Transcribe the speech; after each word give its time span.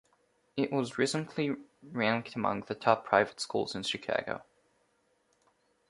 It 0.57 0.71
was 0.71 0.97
recently 0.97 1.51
ranked 1.83 2.33
among 2.33 2.61
the 2.61 2.73
top 2.73 3.05
private 3.05 3.39
schools 3.39 3.75
in 3.75 3.83
Chicago. 3.83 4.41